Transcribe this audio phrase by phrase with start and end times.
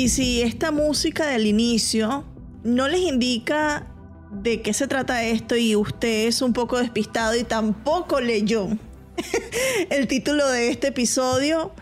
[0.00, 2.24] Y si esta música del inicio
[2.64, 3.86] no les indica
[4.32, 8.66] de qué se trata esto y usted es un poco despistado y tampoco leyó
[9.90, 11.74] el título de este episodio,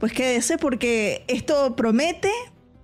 [0.00, 2.32] pues quédese porque esto promete,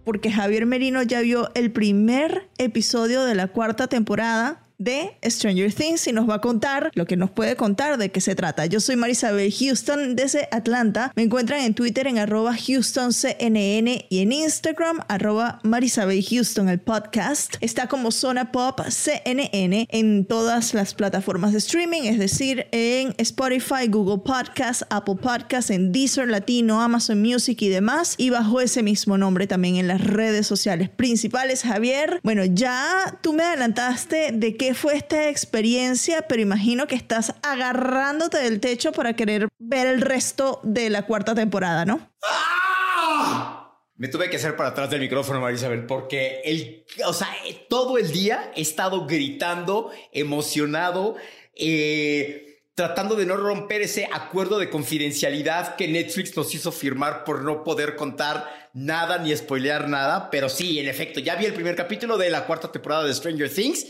[0.05, 6.07] porque Javier Merino ya vio el primer episodio de la cuarta temporada de Stranger Things
[6.07, 8.67] y nos va a contar lo que nos puede contar de qué se trata.
[8.67, 11.13] Yo soy Marisabel Houston desde Atlanta.
[11.17, 17.57] Me encuentran en Twitter en HoustonCNN y en Instagram arroba Marisabel Houston, el podcast.
[17.61, 23.89] Está como Zona Pop CNN en todas las plataformas de streaming, es decir, en Spotify,
[23.89, 28.15] Google Podcast, Apple Podcast, en Deezer Latino, Amazon Music y demás.
[28.19, 31.63] Y bajo ese mismo nombre también en las redes sociales principales.
[31.63, 37.35] Javier, bueno, ya tú me adelantaste de que fue esta experiencia, pero imagino que estás
[37.45, 42.11] agarrándote del techo para querer ver el resto de la cuarta temporada, ¿no?
[42.25, 43.79] ¡Ah!
[43.95, 47.29] Me tuve que hacer para atrás del micrófono, Marisabel, porque el, o sea,
[47.69, 51.15] todo el día he estado gritando, emocionado,
[51.55, 57.43] eh, tratando de no romper ese acuerdo de confidencialidad que Netflix nos hizo firmar por
[57.43, 60.29] no poder contar nada ni spoilear nada.
[60.29, 63.49] Pero sí, en efecto, ya vi el primer capítulo de la cuarta temporada de Stranger
[63.49, 63.87] Things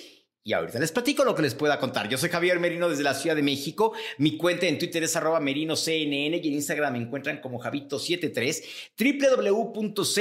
[0.47, 2.08] y ahorita les platico lo que les pueda contar.
[2.08, 3.94] Yo soy Javier Merino desde la Ciudad de México.
[4.19, 8.62] Mi cuenta en Twitter es arroba merinoCNN y en Instagram me encuentran como Javito73.
[8.96, 10.12] www.cnne.com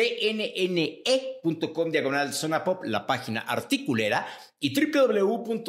[1.92, 4.26] diagonal zona pop, la página articulera.
[4.60, 5.68] Y www.cnn.com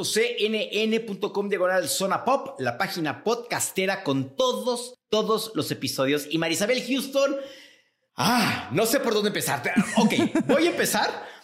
[1.51, 6.29] diagonal zona pop, la página podcastera con todos, todos los episodios.
[6.31, 7.37] Y Marisabel Houston.
[8.17, 9.63] Ah, no sé por dónde empezar.
[9.99, 10.15] Ok,
[10.47, 11.36] voy a empezar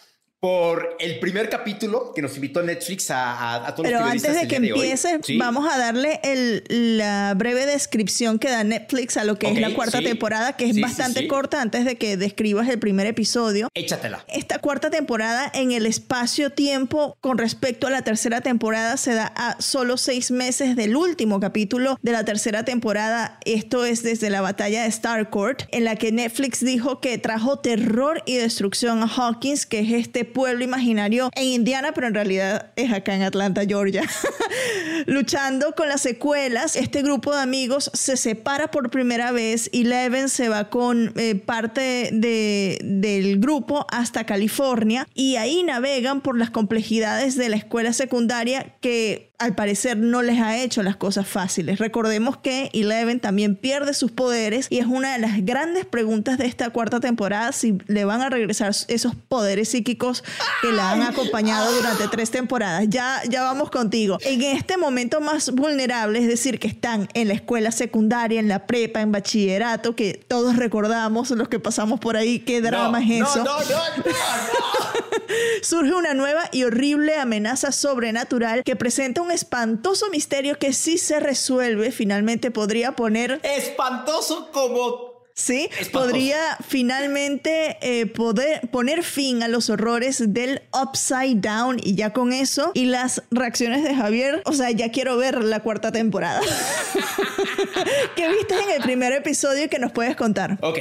[0.43, 4.45] por el primer capítulo que nos invitó Netflix a, a, todos Pero los antes de
[4.45, 9.49] que empieces, vamos a darle el, la breve descripción que da Netflix a lo que
[9.49, 13.69] es la cuarta temporada, que es bastante corta antes de que describas el primer episodio.
[13.73, 14.25] Échatela.
[14.27, 19.61] Esta cuarta temporada en el espacio-tiempo con respecto a la tercera temporada se da a
[19.61, 23.39] solo seis meses del último capítulo de la tercera temporada.
[23.45, 28.21] Esto es desde la batalla de Starcourt, en la que Netflix dijo que trajo terror
[28.25, 32.91] y destrucción a Hawkins, que es este pueblo imaginario en Indiana, pero en realidad es
[32.91, 34.03] acá en Atlanta, Georgia.
[35.05, 40.29] Luchando con las secuelas, este grupo de amigos se separa por primera vez y Leven
[40.29, 46.49] se va con eh, parte de, del grupo hasta California y ahí navegan por las
[46.49, 51.79] complejidades de la escuela secundaria que al parecer no les ha hecho las cosas fáciles.
[51.79, 56.45] Recordemos que Eleven también pierde sus poderes y es una de las grandes preguntas de
[56.45, 60.23] esta cuarta temporada si le van a regresar esos poderes psíquicos
[60.61, 62.85] que la han acompañado durante tres temporadas.
[62.87, 64.17] Ya, ya vamos contigo.
[64.21, 68.65] En este momento más vulnerable, es decir, que están en la escuela secundaria, en la
[68.65, 73.43] prepa, en bachillerato, que todos recordamos los que pasamos por ahí, qué drama es eso.
[73.43, 74.03] No, no, no,
[75.61, 81.19] Surge una nueva y horrible amenaza sobrenatural que presenta un espantoso misterio que si se
[81.19, 83.39] resuelve finalmente podría poner...
[83.43, 91.79] Espantoso como Sí, podría finalmente eh, poder poner fin a los horrores del Upside Down
[91.83, 95.61] y ya con eso y las reacciones de Javier, o sea, ya quiero ver la
[95.61, 96.39] cuarta temporada.
[98.15, 100.59] ¿Qué viste en el primer episodio que nos puedes contar?
[100.61, 100.77] Ok.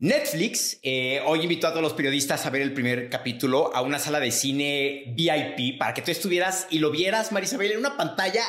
[0.00, 3.98] Netflix eh, hoy invitó a todos los periodistas a ver el primer capítulo a una
[3.98, 8.42] sala de cine VIP para que tú estuvieras y lo vieras, Marisabel, en una pantalla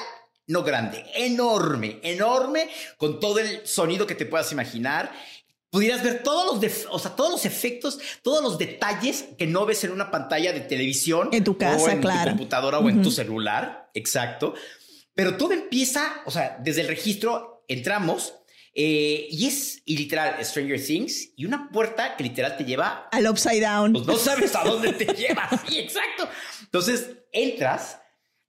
[0.48, 5.12] no grande, enorme, enorme, con todo el sonido que te puedas imaginar.
[5.70, 9.84] Pudieras ver todos los, o sea, todos los efectos, todos los detalles que no ves
[9.84, 11.30] en una pantalla de televisión.
[11.34, 12.32] En tu casa, o en claro.
[12.32, 13.90] tu computadora o en tu celular.
[13.94, 14.54] Exacto.
[15.14, 18.36] Pero todo empieza, o sea, desde el registro entramos
[18.74, 23.28] eh, y es y literal Stranger Things y una puerta que literal te lleva al
[23.28, 23.94] upside down.
[23.94, 25.50] Pues no sabes a dónde te lleva.
[25.68, 26.30] Sí, exacto.
[26.62, 28.00] Entonces entras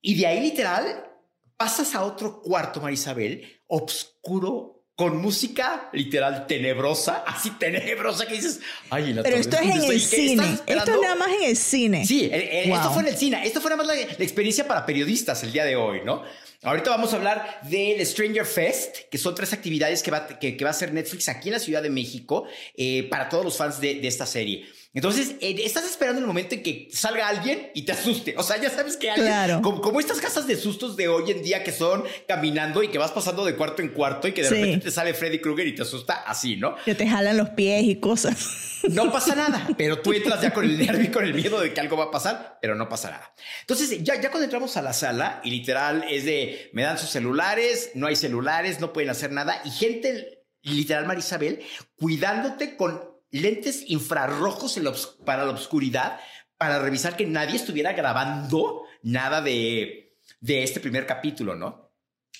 [0.00, 1.10] y de ahí literal
[1.56, 8.60] pasas a otro cuarto, Marisabel, oscuro, con música literal tenebrosa, así tenebrosa que dices,
[8.90, 10.58] ay, Pero esto es en el cine.
[10.66, 12.06] Esto es nada más en el cine.
[12.06, 13.46] Sí, esto fue en el cine.
[13.46, 16.22] Esto fue nada más la, experiencia para periodistas el día de hoy, ¿no?
[16.64, 20.68] Ahorita vamos a hablar del Stranger Fest, que son tres actividades que va, que, va
[20.68, 24.06] a hacer Netflix aquí en la Ciudad de México eh, para todos los fans de
[24.06, 24.66] esta serie.
[24.94, 28.34] Entonces, eh, estás esperando el momento en que salga alguien y te asuste.
[28.36, 29.62] O sea, ya sabes que alguien, claro.
[29.62, 33.10] como, estas casas de sustos de hoy en día que son caminando y que vas
[33.10, 35.82] pasando de cuarto en cuarto y que de repente te sale Freddy Krueger y te
[35.82, 36.76] asusta así, ¿no?
[36.84, 38.82] Que te jalan los pies y cosas.
[38.90, 41.72] No pasa nada, pero tú entras ya con el nervio y con el miedo de
[41.72, 43.34] que algo va a pasar, pero no pasa nada.
[43.62, 47.08] Entonces, ya, ya cuando entramos a la sala y literal es de, me dan sus
[47.08, 51.60] celulares, no hay celulares, no pueden hacer nada y gente, literal Marisabel,
[51.96, 54.78] cuidándote con lentes infrarrojos
[55.24, 56.20] para la oscuridad
[56.56, 61.92] para revisar que nadie estuviera grabando nada de, de este primer capítulo, ¿no?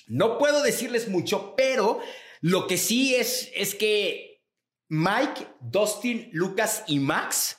[0.07, 1.99] No puedo decirles mucho, pero
[2.39, 4.43] lo que sí es, es que
[4.89, 7.57] Mike, Dustin, Lucas y Max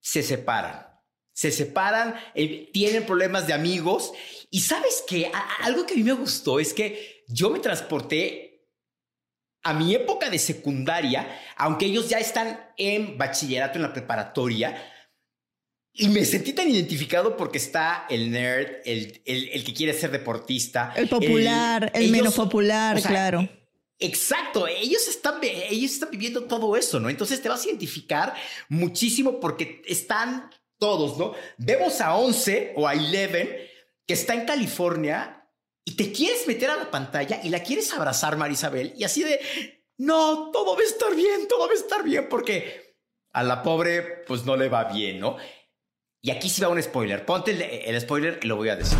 [0.00, 0.86] se separan.
[1.32, 4.12] Se separan, eh, tienen problemas de amigos.
[4.50, 5.30] Y sabes que
[5.62, 8.49] algo que a mí me gustó es que yo me transporté
[9.62, 14.82] a mi época de secundaria, aunque ellos ya están en bachillerato, en la preparatoria,
[15.92, 20.92] y me sentí tan identificado porque está el nerd, el, el, que quiere ser deportista.
[20.96, 23.48] El popular, el, menos popular, claro.
[23.98, 27.10] Exacto, ellos están, ellos están viviendo todo eso, ¿no?
[27.10, 28.34] Entonces te vas a identificar
[28.68, 30.48] muchísimo porque están
[30.78, 31.34] todos, ¿no?
[31.58, 33.68] Vemos a 11 o a 11
[34.06, 35.39] que está en California
[35.90, 39.40] y te quieres meter a la pantalla y la quieres abrazar, Marisabel, y así de,
[39.98, 42.94] no, todo va a estar bien, todo va a estar bien, porque
[43.32, 45.36] a la pobre pues no le va bien, ¿no?
[46.22, 47.26] Y aquí sí va un spoiler.
[47.26, 48.98] Ponte el, el spoiler y lo voy a decir.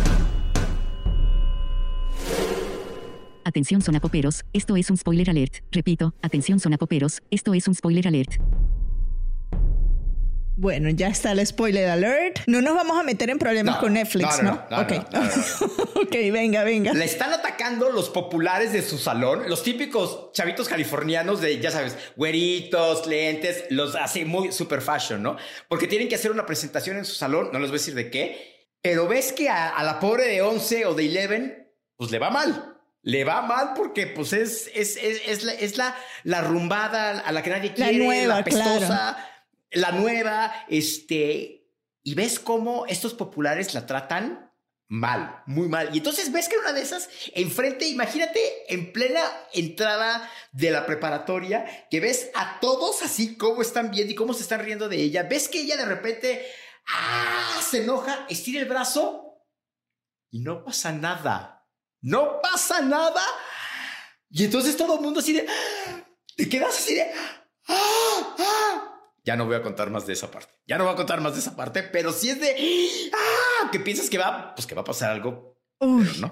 [3.45, 5.63] Atención sonapoperos, esto es un spoiler alert.
[5.71, 8.33] Repito, atención sonapoperos, esto es un spoiler alert.
[10.61, 12.41] Bueno, ya está el spoiler alert.
[12.45, 14.63] No nos vamos a meter en problemas con Netflix, ¿no?
[14.69, 14.91] no, ok.
[15.95, 16.93] ok, venga, venga.
[16.93, 21.97] Le están atacando los populares de su salón, los típicos chavitos californianos de, ya sabes,
[22.15, 25.35] güeritos, lentes, los hace muy super fashion, ¿no?
[25.67, 28.11] Porque tienen que hacer una presentación en su salón, no les voy a decir de
[28.11, 32.29] qué, pero ves que a, la pobre de 11 o de 11, pues le va
[32.29, 32.67] mal
[33.03, 37.41] le va mal porque pues es, es, es, la, es la, la, rumbada a la
[37.41, 39.30] que nadie quiere, la, nueva, la pestosa,
[39.71, 41.69] la nueva, este,
[42.03, 44.51] y ves cómo estos populares la tratan
[44.91, 45.89] mal, muy mal.
[45.93, 49.21] Y entonces ves que una de esas, enfrente, imagínate en plena
[49.53, 54.43] entrada de la preparatoria, que ves a todos así como están viendo y cómo se
[54.43, 55.23] están riendo de ella.
[55.23, 56.45] Ves que ella de repente,
[56.87, 59.45] ah, se enoja, estira el brazo
[60.29, 61.65] y no pasa nada.
[62.01, 63.23] No pasa nada.
[64.29, 65.47] Y entonces todo el mundo así de,
[66.35, 67.03] te quedas así de,
[67.67, 68.90] ah, ah,
[69.23, 70.53] ya no voy a contar más de esa parte.
[70.67, 72.55] Ya no voy a contar más de esa parte, pero si es de
[73.13, 73.69] ¡Ah!
[73.71, 75.51] que piensas que va, pues que va a pasar algo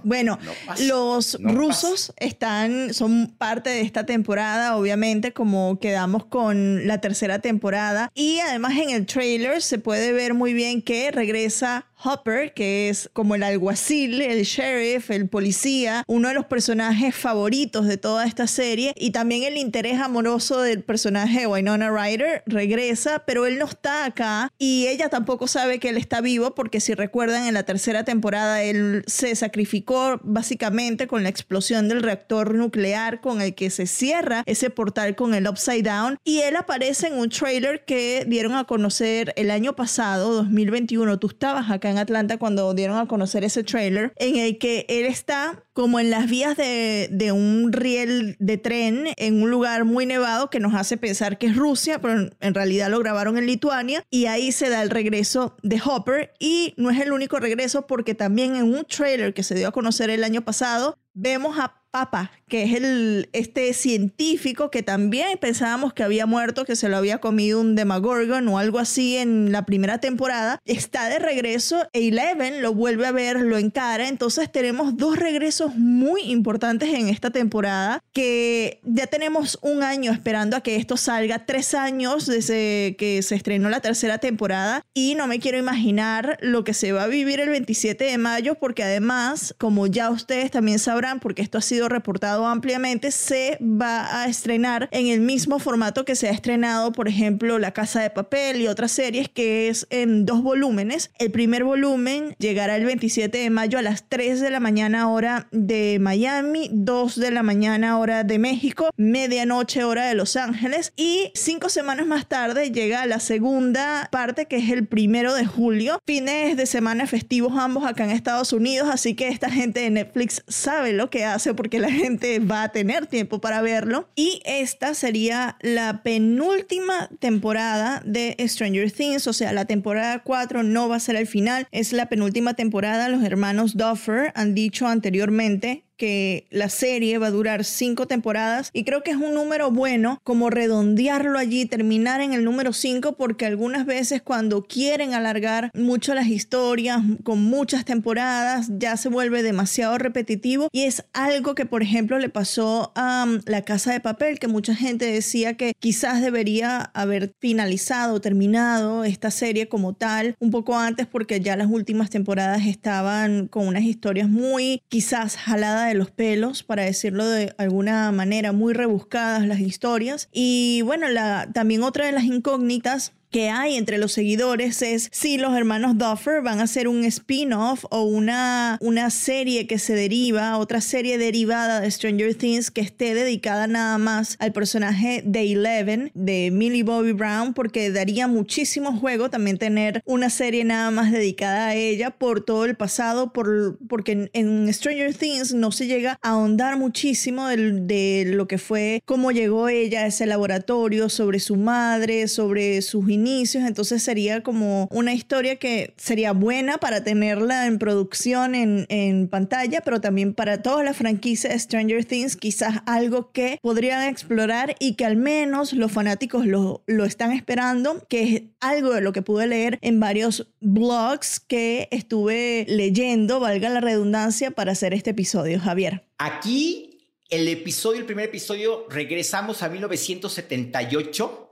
[0.04, 0.38] bueno,
[0.80, 8.12] los rusos están, son parte de esta temporada, obviamente, como quedamos con la tercera temporada.
[8.14, 13.10] Y además en el trailer se puede ver muy bien que regresa Hopper, que es
[13.13, 18.48] como el alguacil, el sheriff, el policía, uno de los personajes favoritos de toda esta
[18.48, 18.94] serie.
[18.98, 24.06] Y también el interés amoroso del personaje de Winona Ryder regresa, pero él no está
[24.06, 28.04] acá y ella tampoco sabe que él está vivo porque si recuerdan en la tercera
[28.04, 33.88] temporada él se sacrificó básicamente con la explosión del reactor nuclear con el que se
[33.88, 38.54] cierra ese portal con el Upside Down y él aparece en un trailer que dieron
[38.56, 41.19] a conocer el año pasado, 2021.
[41.19, 45.06] Tú estabas acá en Atlanta cuando dieron a conocer ese trailer en el que él
[45.06, 50.06] está como en las vías de, de, un riel de tren en un lugar muy
[50.06, 54.04] nevado que nos hace pensar que es Rusia, pero en realidad lo grabaron en Lituania
[54.10, 58.16] y ahí se da el regreso de Hopper y no es el único regreso porque
[58.16, 62.31] también en un trailer que se dio a conocer el año pasado vemos a Papa,
[62.48, 67.18] que es el, este científico que también pensábamos que había muerto, que se lo había
[67.18, 72.62] comido un Demagorgon o algo así en la primera temporada, está de regreso e Eleven
[72.62, 74.08] lo vuelve a ver, lo encara.
[74.08, 80.58] Entonces tenemos dos regresos muy importantes en esta temporada que ya tenemos un año esperando
[80.58, 85.28] a que esto salga, tres años desde que se estrenó la tercera temporada y no
[85.28, 89.56] me quiero imaginar lo que se va a vivir el 27 de mayo porque además,
[89.58, 94.28] como ya ustedes también sabrán, porque esto ha sido sido reportado ampliamente, se va a
[94.28, 98.62] estrenar en el mismo formato que se ha estrenado, por ejemplo, La Casa de Papel
[98.62, 101.09] y otras series, que es en dos volúmenes.
[101.19, 105.48] El primer volumen llegará el 27 de mayo a las 3 de la mañana hora
[105.52, 111.31] de Miami, 2 de la mañana hora de México, medianoche hora de Los Ángeles y
[111.33, 116.57] cinco semanas más tarde llega la segunda parte que es el primero de julio, fines
[116.57, 120.92] de semana festivos ambos acá en Estados Unidos, así que esta gente de Netflix sabe
[120.92, 124.09] lo que hace porque la gente va a tener tiempo para verlo.
[124.16, 130.90] Y esta sería la penúltima temporada de Stranger Things, o sea, la temporada 4 no
[130.90, 135.83] va a ser el final, es la penúltima temporada, los hermanos Duffer han dicho anteriormente
[136.00, 140.20] que la serie va a durar cinco temporadas y creo que es un número bueno
[140.24, 146.16] como redondearlo allí, terminar en el número cinco porque algunas veces cuando quieren alargar mucho
[146.16, 150.70] las historias con muchas temporadas ya se vuelve demasiado repetitivo.
[150.72, 154.48] Y es algo que por ejemplo le pasó a um, La Casa de Papel que
[154.48, 160.78] mucha gente decía que quizás debería haber finalizado, terminado esta serie como tal un poco
[160.78, 166.12] antes porque ya las últimas temporadas estaban con unas historias muy quizás jaladas de los
[166.12, 170.30] pelos, para decirlo de alguna manera, muy rebuscadas las historias.
[170.31, 175.38] Y bueno, la, también otra de las incógnitas que hay entre los seguidores es si
[175.38, 180.57] los hermanos Duffer van a hacer un spin-off o una, una serie que se deriva,
[180.57, 186.12] otra serie derivada de Stranger Things que esté dedicada nada más al personaje de Eleven,
[186.14, 191.68] de Millie Bobby Brown, porque daría muchísimo juego también tener una serie nada más dedicada
[191.68, 196.30] a ella por todo el pasado, por, porque en, Stranger Things no se llega a
[196.30, 202.28] ahondar muchísimo de, lo que fue, cómo llegó ella a ese laboratorio, sobre su madre,
[202.28, 208.56] sobre sus inicios, entonces sería como una historia que sería buena para tenerla en producción
[208.56, 214.07] en, en pantalla, pero también para toda la franquicia Stranger Things, quizás algo que podrían
[214.07, 219.02] explorar y que al menos los fanáticos lo, lo están esperando, que es algo de
[219.02, 224.94] lo que pude leer en varios blogs que estuve leyendo, valga la redundancia, para hacer
[224.94, 226.04] este episodio, Javier.
[226.18, 226.90] Aquí
[227.30, 231.49] el episodio, el primer episodio, regresamos a 1978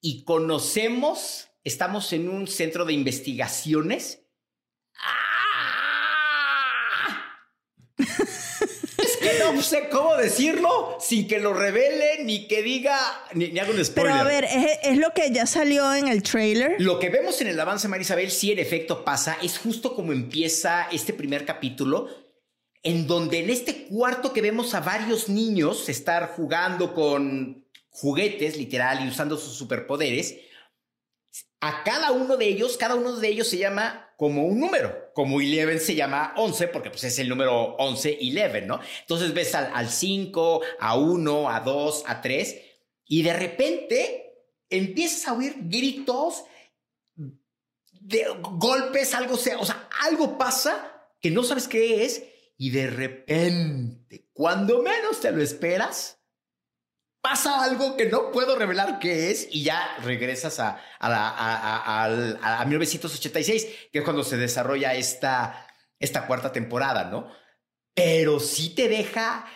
[0.00, 4.22] y conocemos, estamos en un centro de investigaciones.
[4.96, 5.26] ¡Ah!
[7.98, 12.98] es que no sé cómo decirlo sin que lo revele ni que diga,
[13.34, 14.12] ni, haga un spoiler.
[14.12, 14.46] Pero a ver,
[14.82, 16.76] ¿es, lo que ya salió en el trailer.
[16.78, 20.88] Lo que vemos en el avance, Marisabel, sí en efecto pasa, es justo como empieza
[20.90, 22.08] este primer capítulo
[22.82, 27.59] en donde en este cuarto que vemos a varios niños estar jugando con
[27.90, 30.36] juguetes, literal, y usando sus superpoderes,
[31.60, 35.40] a cada uno de ellos, cada uno de ellos se llama como un número, como
[35.40, 38.80] Eleven se llama 11, porque pues es el número 11, Eleven, ¿no?
[39.00, 42.56] Entonces ves al, 5, a 1, a 2, a 3,
[43.06, 44.34] y de repente
[44.68, 46.44] empiezas a oír gritos,
[47.92, 52.24] de golpes, algo sea, o sea, algo pasa que no sabes qué es,
[52.56, 56.19] y de repente, cuando menos te lo esperas,
[57.20, 63.98] pasa algo que no puedo revelar qué es y ya regresas a, a, 1986, que
[63.98, 65.66] es cuando se desarrolla esta,
[65.98, 67.30] esta cuarta temporada, ¿no?
[67.94, 69.46] Pero sí te deja...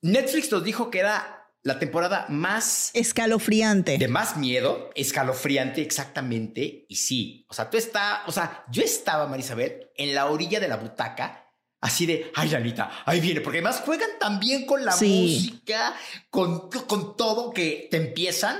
[0.00, 2.90] Netflix nos dijo que era la temporada más...
[2.94, 3.98] Escalofriante.
[3.98, 6.86] De más miedo, escalofriante exactamente.
[6.88, 10.68] Y sí, o sea, tú estás, o sea, yo estaba, Marisabel, en la orilla de
[10.68, 11.47] la butaca
[11.80, 15.94] Así de, ay, Anita, ahí viene, porque además juegan también con la música,
[16.28, 18.56] con, con todo que te empiezan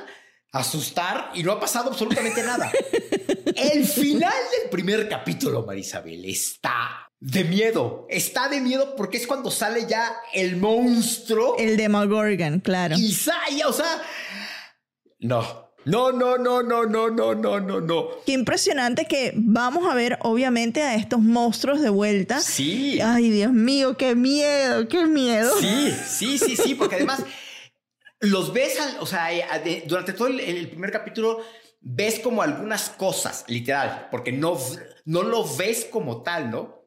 [0.52, 2.70] a asustar y no ha pasado absolutamente nada.
[3.56, 8.06] El final del primer capítulo, Marisabel, está de miedo.
[8.08, 11.56] Está de miedo porque es cuando sale ya el monstruo.
[11.58, 12.96] El Demogorgon, claro.
[12.96, 13.12] Y
[13.62, 14.02] o sea,
[15.18, 18.08] no, no, no, no, no, no, no, no, no, no.
[18.26, 22.40] Qué impresionante que vamos a ver, obviamente, a estos monstruos de vuelta.
[22.40, 23.00] Sí.
[23.00, 25.50] Ay, Dios mío, qué miedo, qué miedo.
[25.58, 27.24] Sí, sí, sí, sí, porque además
[28.20, 31.42] los ves, o sea, eh, durante todo el, primer capítulo
[31.80, 34.58] ves como algunas cosas, literal, porque no,
[35.04, 36.84] no lo ves como tal, ¿no?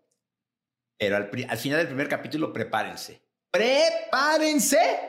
[0.98, 3.22] Pero al, al final del primer capítulo, prepárense.
[3.50, 5.00] Prepárense,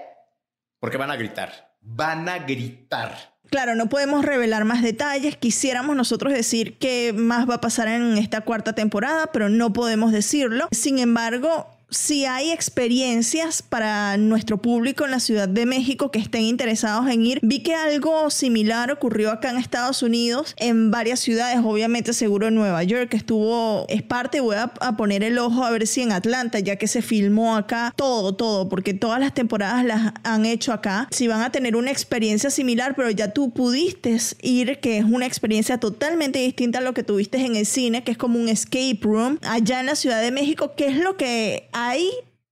[0.80, 1.76] porque van a gritar.
[1.80, 3.31] Van a gritar.
[3.52, 5.36] Claro, no podemos revelar más detalles.
[5.36, 10.10] Quisiéramos nosotros decir qué más va a pasar en esta cuarta temporada, pero no podemos
[10.10, 10.68] decirlo.
[10.70, 16.42] Sin embargo, si hay experiencias para nuestro público en la Ciudad de México que estén
[16.42, 17.38] interesados en ir.
[17.42, 22.54] Vi que algo similar ocurrió acá en Estados Unidos, en varias ciudades, obviamente seguro en
[22.54, 26.00] Nueva York, que estuvo, es parte, voy a, a poner el ojo a ver si
[26.00, 30.46] en Atlanta, ya que se filmó acá, todo, todo, porque todas las temporadas las han
[30.46, 31.08] hecho acá.
[31.10, 35.26] Si van a tener una experiencia similar, pero ya tú pudiste ir, que es una
[35.26, 38.98] experiencia totalmente distinta a lo que tuviste en el cine, que es como un escape
[39.02, 41.81] room, allá en la Ciudad de México, ¿qué es lo que hay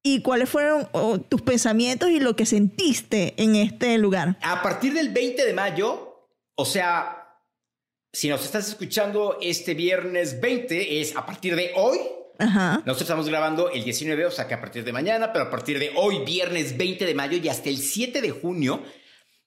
[0.03, 4.39] y cuáles fueron oh, tus pensamientos y lo que sentiste en este lugar.
[4.43, 7.39] A partir del 20 de mayo, o sea,
[8.13, 11.99] si nos estás escuchando este viernes 20, es a partir de hoy.
[12.39, 12.77] Ajá.
[12.87, 15.79] Nosotros estamos grabando el 19, o sea que a partir de mañana, pero a partir
[15.79, 18.83] de hoy, viernes 20 de mayo y hasta el 7 de junio,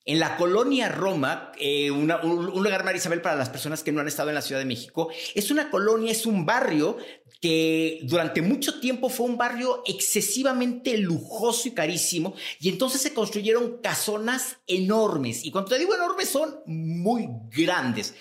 [0.06, 4.08] en la colonia Roma, eh, un, un lugar, Marisabel, para las personas que no han
[4.08, 6.98] estado en la Ciudad de México, es una colonia, es un barrio
[7.42, 13.80] que durante mucho tiempo fue un barrio excesivamente lujoso y carísimo, y entonces se construyeron
[13.82, 15.46] casonas enormes.
[15.46, 18.14] Y cuando te digo enormes, son muy grandes.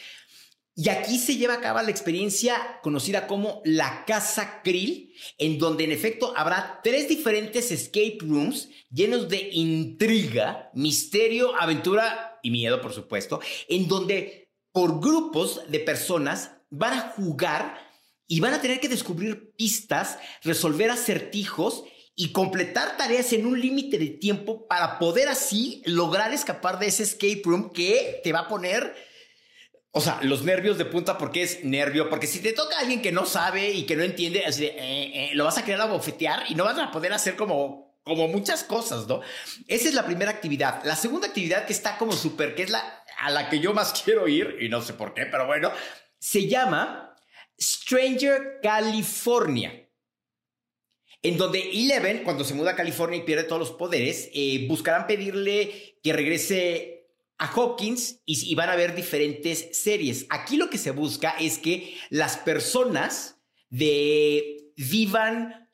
[0.75, 5.85] Y aquí se lleva a cabo la experiencia conocida como la Casa Krill, en donde
[5.85, 12.95] en efecto habrá tres diferentes escape rooms llenos de intriga, misterio, aventura y miedo, por
[12.95, 17.79] supuesto, en donde por grupos de personas van a jugar
[18.27, 23.99] y van a tener que descubrir pistas, resolver acertijos y completar tareas en un límite
[23.99, 28.49] de tiempo para poder así lograr escapar de ese escape room que te va a
[28.49, 29.12] poner
[29.95, 33.03] o sea, los nervios de punta porque es nervio, porque si te toca a alguien
[33.03, 36.55] que no sabe y que no entiende, eh, eh, lo vas a querer abofetear y
[36.55, 39.21] no vas a poder hacer como, como muchas cosas, ¿no?
[39.69, 40.83] Esa es la primera actividad.
[40.85, 43.93] La segunda actividad que está como súper, que es la a la que yo más
[44.05, 45.71] quiero ir, y no sé por qué, pero bueno,
[46.19, 47.15] se llama
[47.61, 49.79] Stranger California.
[51.25, 55.07] En donde Eleven, cuando se muda a California y pierde todos los poderes, eh, buscarán
[55.07, 57.02] pedirle que regrese
[57.43, 60.27] a Hawkins y, y van a ver diferentes series.
[60.31, 63.37] Aquí lo que se busca es que las personas
[63.69, 65.69] de vivan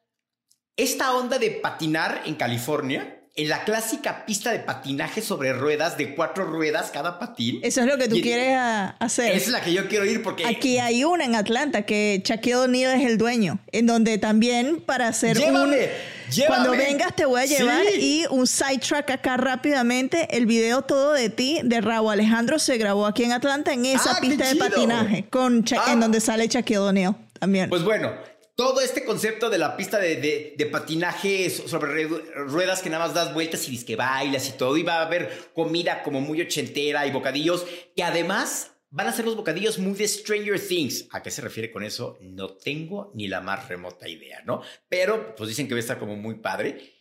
[0.77, 6.15] esta onda de patinar en California, en la clásica pista de patinaje sobre ruedas de
[6.15, 7.61] cuatro ruedas cada patín.
[7.63, 8.57] Eso es lo que tú Y- quieres
[8.99, 9.33] hacer.
[9.33, 12.57] Esa es la que yo quiero ir porque Aquí hay una en Atlanta que Shaquille
[12.57, 16.18] O'Neal es el dueño, en donde también para hacer Llévame, un...
[16.31, 16.47] llévame.
[16.67, 18.01] Cuando vengas te voy a llevar Sí.
[18.01, 20.29] y un sidetrack acá rápidamente.
[20.37, 24.13] El video todo de ti, de Raúl Alejandro, se grabó aquí en Atlanta en esa
[24.13, 25.93] Ah, pista de patinaje, con Sha- Ah.
[25.93, 27.69] en donde sale Shaquille O'Neal también.
[27.71, 28.13] Pues bueno,
[28.57, 32.91] todo este concepto de la pista de, de- de patinaje so- sobre ru- ruedas que
[32.91, 36.21] nada más das vueltas y que bailas y todo, y va a haber comida como
[36.21, 41.07] muy ochentera y bocadillos, que además van a ser los bocadillos muy de Stranger Things.
[41.11, 42.19] ¿A qué se refiere con eso?
[42.21, 44.63] No tengo ni la más remota idea, ¿no?
[44.89, 46.95] Pero pues dicen que va a estar como muy padre.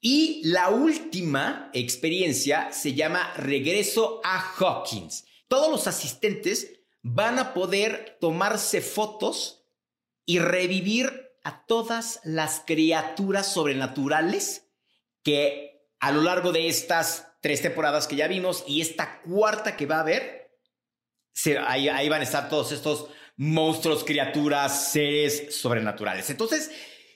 [0.00, 5.24] Y la última experiencia se llama Regreso a Hawkins.
[5.48, 9.66] Todos los asistentes van a poder tomarse fotos
[10.26, 14.70] y revivir a todas las criaturas sobrenaturales
[15.22, 19.86] que a lo largo de estas tres temporadas que ya vimos y esta cuarta que
[19.86, 20.43] va a haber,
[21.34, 26.30] se- ahí, ahí van a estar todos estos monstruos, criaturas, seres sobrenaturales.
[26.30, 26.70] Entonces,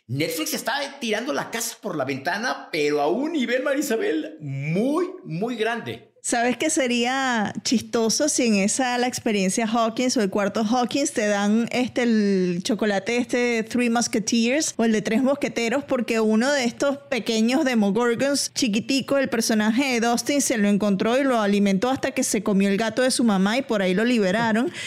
[0.09, 5.57] Netflix está tirando la casa por la ventana, pero a un nivel, Marisabel, muy, muy
[5.57, 6.08] grande.
[6.21, 11.27] ¿Sabes qué sería chistoso si en esa la experiencia Hawkins o el cuarto Hawkins te
[11.27, 16.65] dan este el chocolate este Three Musketeers o el de Tres Mosqueteros porque uno de
[16.65, 22.11] estos pequeños Demogorgons chiquitico el personaje de Dustin se lo encontró y lo alimentó hasta
[22.11, 24.71] que se comió el gato de su mamá y por ahí lo liberaron.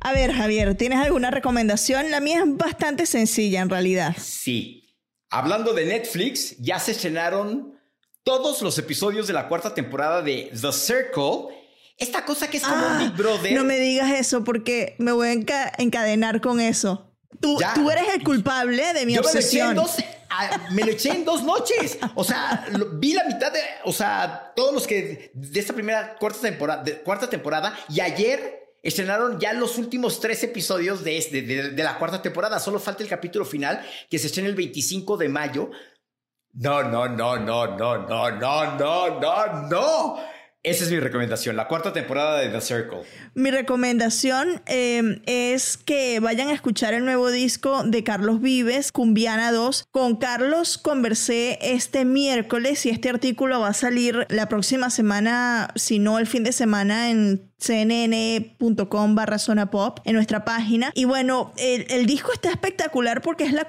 [0.00, 2.10] A ver, Javier, ¿tienes alguna recomendación?
[2.10, 4.16] La mía es bastante sencilla en realidad.
[4.18, 4.89] Sí.
[5.30, 7.78] Hablando de Netflix, ya se estrenaron
[8.24, 11.56] todos los episodios de la cuarta temporada de The Circle.
[11.96, 13.52] Esta cosa que es como un Ah, Big Brother.
[13.52, 17.06] No me digas eso porque me voy a enca- encadenar con eso.
[17.40, 19.74] Tú, tú eres el culpable de mi Yo me lo eché en obsesión.
[19.76, 19.96] dos,
[20.30, 21.98] ah, me lo eché en dos noches.
[22.16, 26.16] O sea, lo- vi la mitad de, o sea, todos los que de esta primera
[26.18, 31.42] cuarta temporada, de- cuarta temporada y ayer estrenaron ya los últimos tres episodios de, este,
[31.42, 32.58] de, de la cuarta temporada.
[32.58, 35.70] Solo falta el capítulo final que se estrena el 25 de mayo.
[36.52, 40.20] No, no, no, no, no, no, no, no, no, no.
[40.62, 43.00] Esa es mi recomendación, la cuarta temporada de The Circle.
[43.32, 49.52] Mi recomendación eh, es que vayan a escuchar el nuevo disco de Carlos Vives, Cumbiana
[49.52, 49.86] 2.
[49.90, 55.98] Con Carlos conversé este miércoles y este artículo va a salir la próxima semana, si
[55.98, 60.90] no el fin de semana, en cnn.com barra zona pop en nuestra página.
[60.94, 63.66] Y bueno el, disco está espectacular porque es la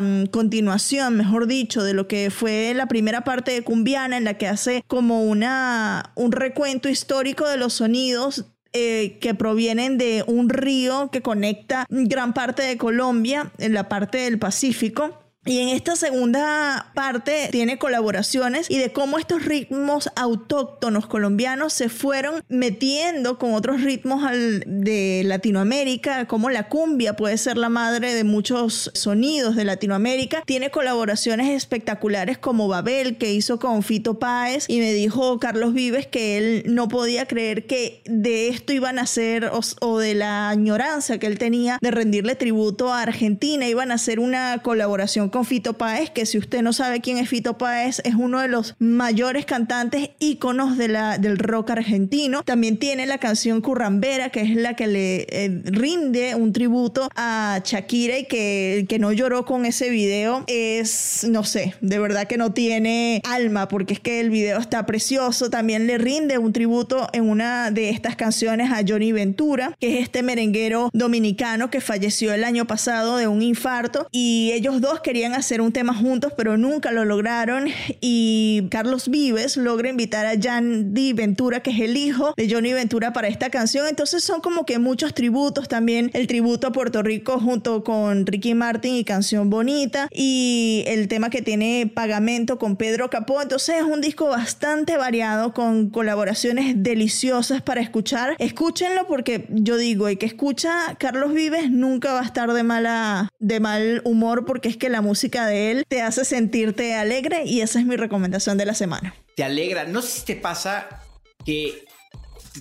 [0.00, 4.34] mm, continuación mejor dicho de lo que fue la primera parte de Cumbiana en la
[4.34, 10.48] que hace como una un recuento histórico de los sonidos eh, que provienen de un
[10.48, 15.94] río que conecta gran parte de Colombia en la parte del Pacífico y en esta
[15.96, 23.54] segunda parte tiene colaboraciones y de cómo estos ritmos autóctonos colombianos se fueron metiendo con
[23.54, 24.22] otros ritmos
[24.66, 30.42] de Latinoamérica, como la cumbia puede ser la madre de muchos sonidos de Latinoamérica.
[30.46, 36.06] Tiene colaboraciones espectaculares como Babel que hizo con Fito Páez y me dijo Carlos Vives
[36.06, 40.48] que él no podía creer que de esto iban a ser o, o de la
[40.48, 45.44] añoranza que él tenía de rendirle tributo a Argentina iban a hacer una colaboración con
[45.44, 48.76] Fito Páez, que si usted no sabe quién es Fito Páez, es uno de los
[48.78, 52.44] mayores cantantes íconos de la, del rock argentino.
[52.44, 57.60] También tiene la canción Currambera, que es la que le eh, rinde un tributo a
[57.64, 62.36] Shakira y que que no lloró con ese video es, no sé, de verdad que
[62.36, 65.50] no tiene alma, porque es que el video está precioso.
[65.50, 70.04] También le rinde un tributo en una de estas canciones a Johnny Ventura, que es
[70.04, 75.23] este merenguero dominicano que falleció el año pasado de un infarto y ellos dos querían
[75.32, 77.68] hacer un tema juntos, pero nunca lo lograron
[78.00, 83.12] y Carlos Vives logra invitar a Jandy Ventura, que es el hijo de Johnny Ventura
[83.14, 83.86] para esta canción.
[83.86, 88.54] Entonces son como que muchos tributos también, el tributo a Puerto Rico junto con Ricky
[88.54, 93.40] Martin y Canción Bonita y el tema que tiene Pagamento con Pedro Capó.
[93.40, 98.36] Entonces es un disco bastante variado con colaboraciones deliciosas para escuchar.
[98.38, 103.28] Escúchenlo porque yo digo, el que escucha Carlos Vives nunca va a estar de mala
[103.38, 105.13] de mal humor porque es que la música
[105.46, 109.14] de él te hace sentirte alegre y esa es mi recomendación de la semana.
[109.34, 109.84] te alegra.
[109.84, 111.00] No sé si te pasa
[111.44, 111.84] que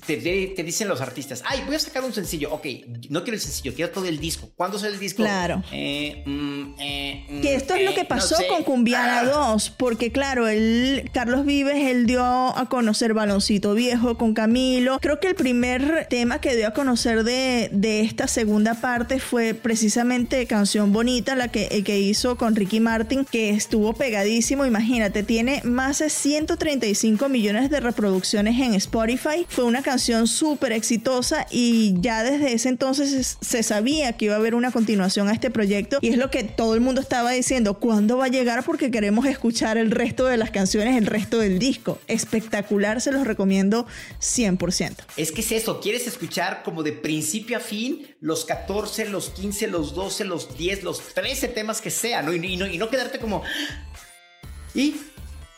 [0.05, 0.17] te,
[0.55, 2.51] te- dicen los artistas, ay, voy a sacar un sencillo.
[2.51, 2.65] Ok,
[3.09, 4.49] no quiero el sencillo, quiero todo el disco.
[4.55, 5.17] ¿Cuándo sale el disco?
[5.23, 5.63] Claro.
[5.71, 8.47] Eh, mm, eh, mm, Que esto es lo eh, que no pasó sé.
[8.47, 9.25] con Cumbiana Ah.
[9.25, 14.97] 2, porque claro, él, Carlos Vives, él dio a conocer Baloncito Viejo con Camilo.
[14.99, 19.53] Creo que el primer tema que dio a conocer de, de esta segunda parte fue
[19.53, 24.65] precisamente Canción Bonita, la que, el que hizo con Ricky Martin, que estuvo pegadísimo.
[24.65, 29.45] Imagínate, tiene más de 135 millones de reproducciones en Spotify.
[29.47, 34.33] Fue una canción súper exitosa y ya desde ese entonces es- se sabía que iba
[34.33, 37.31] a haber una continuación a este proyecto y es lo que todo el mundo estaba
[37.31, 38.63] diciendo, ¿cuándo va a llegar?
[38.63, 41.99] Porque queremos escuchar el resto de las canciones, el resto del disco.
[42.07, 43.85] Espectacular, se los recomiendo
[44.19, 45.03] 100%.
[45.17, 49.67] Es que es eso, quieres escuchar como de principio a fin los 14, los 15,
[49.67, 52.33] los 12, los 10, los 13 temas que sean, ¿no?
[52.33, 53.43] Y, y no, y no quedarte como...
[54.73, 54.95] Y,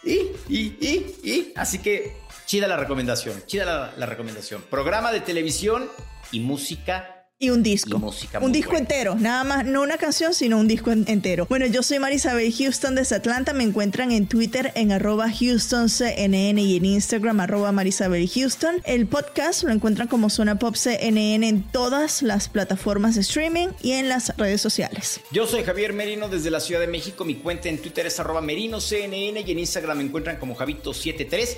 [0.04, 1.54] y, y, y, y.
[1.56, 2.14] Así que
[2.46, 4.64] chida la recomendación, chida la, la recomendación.
[4.70, 5.90] Programa de televisión
[6.32, 7.98] y música Y un disco.
[7.98, 8.84] Y música un disco buena.
[8.88, 9.16] entero.
[9.16, 11.46] Nada más, no una canción, sino un disco en- entero.
[11.50, 13.52] Bueno, yo soy Marisabel Houston desde Atlanta.
[13.52, 18.76] Me encuentran en Twitter en arroba HoustonCNN y en Instagram arroba Marisabel Houston.
[18.86, 23.92] El podcast lo encuentran como Zona Pop CNN en todas las plataformas de streaming y
[23.92, 25.20] en las redes sociales.
[25.32, 27.26] Yo soy Javier Merino desde la Ciudad de México.
[27.26, 31.58] Mi cuenta en Twitter es arroba merinoCNN y en Instagram me encuentran como Javito73.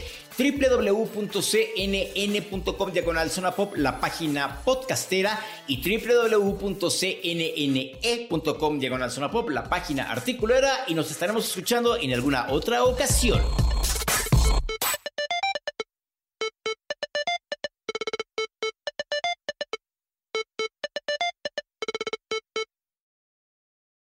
[1.67, 6.80] www.cnn.com diagonal zona pop, la página podcastera y www.cnne.com
[8.80, 13.41] diagonal zona pop, la página articulera, y nos estaremos escuchando en alguna otra ocasión.